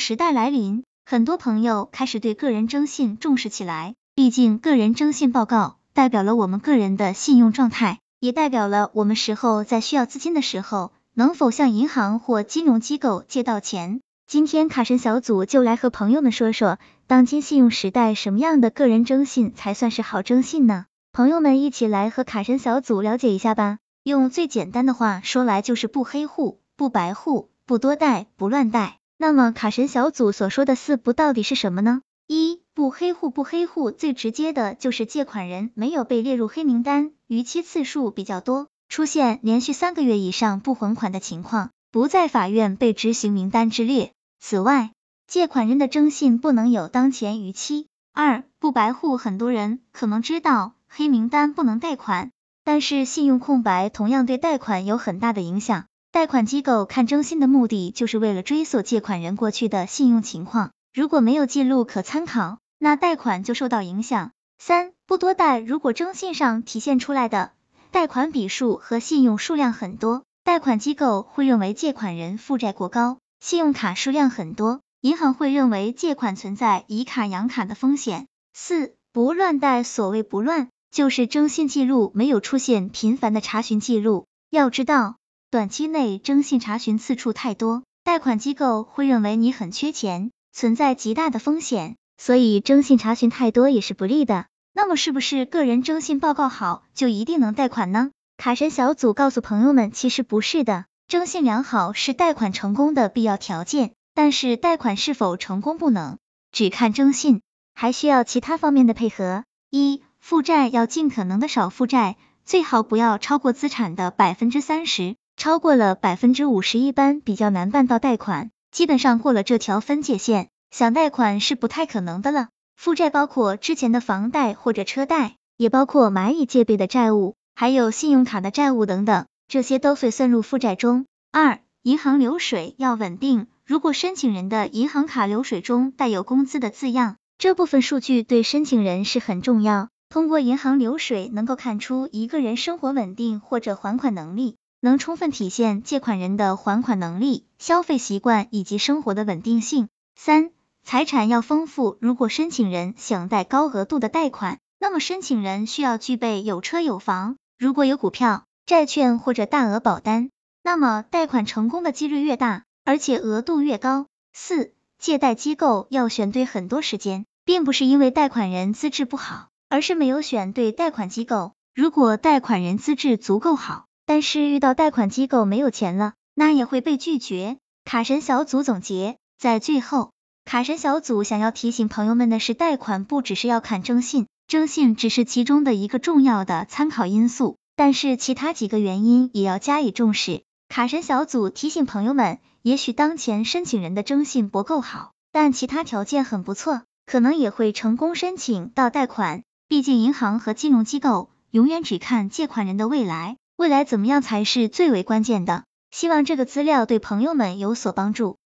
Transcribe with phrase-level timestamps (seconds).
[0.00, 3.94] 时代来临，很多朋友开始对个人征信重视起来。
[4.16, 14.00] 毕竟，个人征信报告代表了我们个人的信用状态，也代表了我们时候在需要资金的时候，能否向银行或金融机构借到钱。
[14.26, 20.86] 今天卡神小组就来和朋友们说说，当今信用时代，什么样的个人征信才算是好征信呢？
[21.12, 23.78] 朋友们一起来和卡神小组了解一下吧。
[24.02, 28.99] 用最简单的话说来，就是不黑户、不白户、不多贷、不乱贷。
[29.22, 32.00] 那么卡神小组所说的四不到底是什么呢？
[32.26, 44.12] 一不黑户，不黑户最直接的就是借款人没有被列入黑名单，逾期次数比较多，出现连续三个月以上不还款的情况，不在法院被执行名单之列。
[44.40, 44.92] 此外，
[45.26, 47.88] 借款人的征信不能有当前逾期。
[48.14, 52.30] 二不白户，很多人可能知道黑名单不能贷款，
[52.64, 55.84] 但是信用空白同样对贷款有很大的影响。
[56.12, 64.32] 贷款机构看征信的目的就是为了追溯借款人过去的信用情况，如果没有记录可参考，那贷款就受到影响。
[64.58, 67.52] 三不多贷，如果征信上体现出来的
[67.92, 73.18] 贷款笔数和信用数量很多，贷款机构会认为借款人负债过高。
[73.38, 78.26] 信用卡数量很多，银行会认为借款存在以卡养卡的风险。
[78.52, 84.26] 四不乱贷，所谓不乱，就是征信记录没有出现频繁的查询记录。
[84.50, 85.16] 要知道，
[85.50, 94.46] 短期内征信查询次数太多，贷款机构会认为你很缺钱，存在极大的风险，所以征信查询太多也是不利的。
[94.72, 98.12] 那么是不是个人征信报告好就一定能贷款呢？
[98.36, 100.84] 卡神小组告诉朋友们，其实不是的。
[101.08, 106.18] 征信良好是贷款成功的必要条件，但是贷款是否成功不能
[106.52, 107.42] 只看征信，
[107.74, 109.42] 还需要其他方面的配合。
[109.68, 122.48] 一、负债要尽可能的少负债，最好不要超过资产的百分之三十，超过了百分之五十一般比较难办到贷款，基本上过了这条分界线，想贷款是不太可能的了。
[122.76, 129.24] 负债包括之前的房贷或者车贷，也包括蚂蚁借呗的债务，还有信用卡的债务等等。
[129.48, 131.06] 这些都会算入负债中。
[131.32, 139.88] 二、银行流水要稳定，如果申请人的银行卡流水中带有工资的字样，这部分数据对申请人是很重要。
[140.10, 149.88] 通过银行流水能够看出一个人生活稳定或者还款能力，能充分体现借款人的还款能力、消费习惯以及生活的稳定性。
[150.14, 150.50] 三、
[150.82, 158.44] 财产要丰富，如果申请人想贷高额度的贷款，那么申请人需要具备有车有房，如果有股票。
[158.66, 160.30] 债券或者大额保单，
[160.62, 164.06] 那么贷款成功的几率越大，而且额度越高。
[164.32, 171.50] 四、借贷机构要选对很多时间，并不是因为贷款人资质不好，而是没有选对贷款机构。
[171.74, 177.58] 如果贷款人资质足够好，但是遇到贷款机构没有钱了，那也会被拒绝。
[177.84, 180.10] 卡神小组总结，在最后，
[180.44, 187.56] 卡神小组想要提醒朋友们的是，贷款不只是要看征信，征信只是其中的一个重要的参考因素。
[187.76, 190.42] 但是其他几个原因也要加以重视。
[190.68, 199.44] 卡神小组提醒朋友们，也许当前申请人的征信不够好，但其他条件很不错，可能也会成功申请到贷款。
[199.68, 205.64] 毕竟银行和金融机构永远只看借款人的未来，未来怎么样才是最为关键的。
[205.90, 208.38] 希望这个资料对朋友们有所帮助。